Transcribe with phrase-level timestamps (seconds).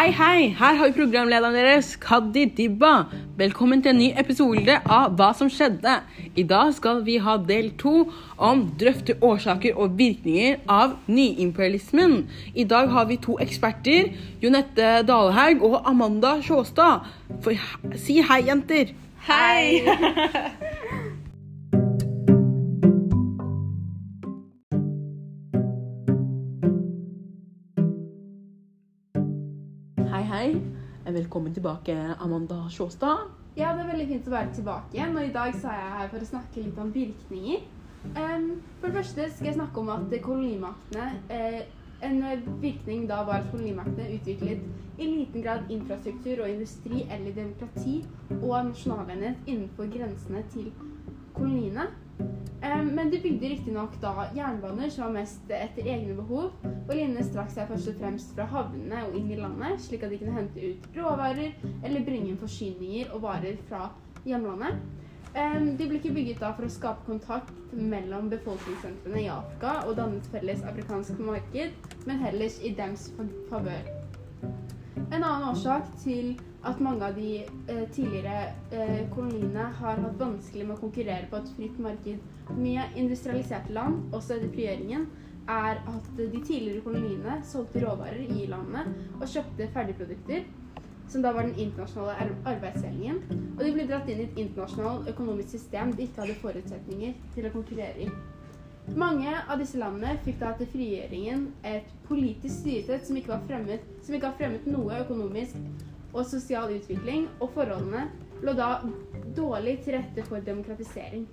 [0.00, 0.44] Hei, hei!
[0.56, 3.02] Her har vi programlederen deres, Kaddi Dibba.
[3.36, 5.98] Velkommen til en ny episode av Hva som skjedde.
[6.40, 8.06] I dag skal vi ha del to
[8.40, 12.16] om drøfte årsaker og virkninger av nyimperialismen.
[12.56, 14.08] I dag har vi to eksperter,
[14.40, 17.04] Jonette Dalhaug og Amanda Sjåstad.
[17.44, 17.60] For,
[18.00, 18.96] si hei, jenter.
[19.28, 19.84] Hei!
[30.30, 30.52] Hei,
[31.04, 31.12] hei.
[31.12, 33.18] Velkommen tilbake, Amanda Sjåstad.
[33.56, 35.94] Ja, det er veldig fint å være tilbake igjen, og i dag så er jeg
[35.96, 37.64] her for å snakke litt om virkninger.
[38.14, 38.44] Um,
[38.78, 41.58] for det første skal jeg snakke om at kolonimaktene uh,
[42.06, 42.22] En
[42.62, 44.62] virkning da var at kolonimaktene utviklet
[45.02, 47.98] i liten grad infrastruktur og industri eller demokrati
[48.38, 50.70] og nasjonalenhet innenfor grensene til
[51.40, 51.88] koloniene.
[52.92, 57.50] Men de bygde riktignok da jernbaner som var mest etter egne behov, og linjene strakk
[57.54, 60.60] seg først og fremst fra havnene og inn i landet, slik at de kunne hente
[60.74, 63.86] ut råvarer eller bringe inn forsyninger og varer fra
[64.28, 64.76] hjemlandet.
[65.32, 70.18] De ble ikke bygget da for å skape kontakt mellom befolkningssentrene i Afrika og danne
[70.18, 73.90] et felles afrikansk marked, men heller i dems fa- favør.
[75.10, 80.66] En annen årsak til at mange av de eh, tidligere eh, koloniene har hatt vanskelig
[80.66, 85.06] med å konkurrere på et fritt marked med industrialiserte land, også etter frigjøringen,
[85.50, 90.44] er at de tidligere koloniene solgte råvarer i landet og kjøpte ferdigprodukter,
[91.10, 93.22] som da var den internasjonale ar- arbeidsdelingen,
[93.56, 97.48] og de ble dratt inn i et internasjonalt økonomisk system de ikke hadde forutsetninger til
[97.48, 98.10] å konkurrere i.
[99.00, 103.84] Mange av disse landene fikk da etter frigjøringen et politisk styresett som ikke, var fremmet,
[104.02, 105.58] som ikke har fremmet noe økonomisk
[106.12, 108.08] og sosial utvikling, og forholdene
[108.42, 108.72] lå da
[109.36, 111.26] dårlig til rette for demokratisering.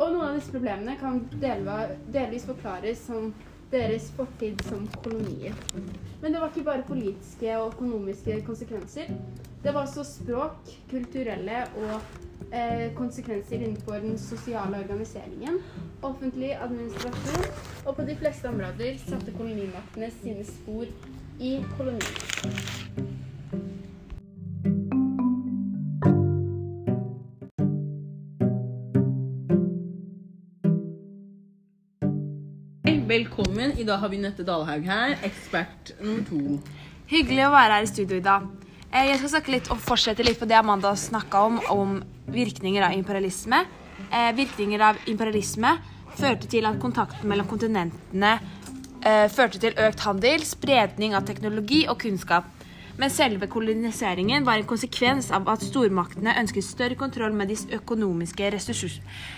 [0.00, 3.32] Og noen av disse problemene kan delvis forklares som
[3.70, 5.54] deres fortid som kolonier.
[6.22, 9.12] Men det var ikke bare politiske og økonomiske konsekvenser.
[9.62, 12.00] Det var også språk, kulturelle og
[12.48, 15.60] eh, konsekvenser innenfor den sosiale organiseringen,
[16.02, 17.48] offentlig administrasjon,
[17.86, 20.88] og på de fleste områder satte kolonimaktene sine spor
[21.38, 23.19] i koloniene.
[32.90, 33.78] Velkommen.
[33.78, 36.56] I dag har vi Nette Dalhaug her, ekspert nummer to.
[37.06, 38.48] Hyggelig å være her i studio i dag.
[38.90, 41.92] Eh, Jeg skal snakke litt og fortsette litt på det Amanda snakka om, om
[42.26, 43.60] virkninger av imperialisme.
[44.10, 45.76] Eh, virkninger av imperialisme
[46.18, 48.32] førte til at kontakten mellom kontinentene
[49.04, 52.50] eh, førte til økt handel, spredning av teknologi og kunnskap.
[52.98, 58.50] Men selve koloniseringen var en konsekvens av at stormaktene ønsket større kontroll med de økonomiske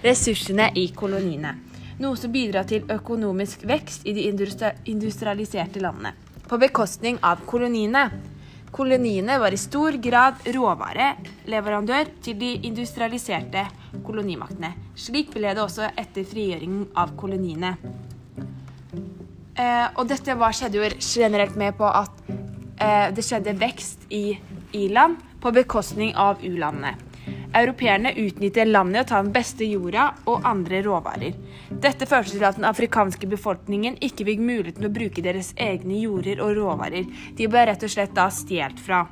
[0.00, 1.58] ressursene i koloniene.
[2.02, 6.14] Noe som bidrar til økonomisk vekst i de industrialiserte landene.
[6.48, 8.08] På bekostning av koloniene.
[8.74, 13.62] Koloniene var i stor grad råvareleverandør til de industrialiserte
[14.02, 14.72] kolonimaktene.
[14.98, 17.76] Slik ble det også etter frigjøringen av koloniene.
[19.54, 24.24] Eh, og dette var, skjedde jo generelt med på at eh, det skjedde vekst i
[24.74, 26.96] i-land på bekostning av u-landene.
[27.54, 31.36] Europeerne utnyttet landet å ta den beste jorda og andre råvarer.
[31.70, 36.00] Dette førte til at den afrikanske befolkningen ikke fikk muligheten til å bruke deres egne
[36.02, 37.06] jorder og råvarer.
[37.38, 39.04] De ble rett og slett da stjålet fra.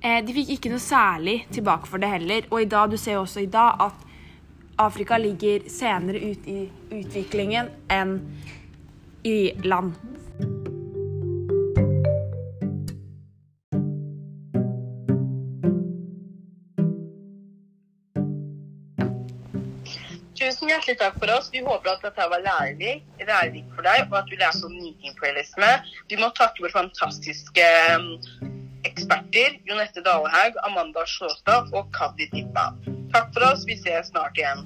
[0.00, 3.22] Eh, de fikk ikke noe særlig tilbake for det heller, og i dag, du ser
[3.22, 4.04] også i dag at
[4.78, 8.18] Afrika ligger senere ut i utviklingen enn
[9.24, 9.96] i land.
[20.46, 21.48] Tusen hjertelig takk for oss.
[21.50, 25.70] Vi håper at dette var lærerikt, for deg, og at du lærte om nyimperialisme.
[26.06, 27.64] Vi må takke våre fantastiske
[27.96, 28.12] um,
[28.86, 32.68] eksperter Jonette Dalehaug, Amanda Sjåstad og Kaddi Dibba.
[33.16, 33.66] Takk for oss.
[33.66, 34.62] Vi ses snart igjen.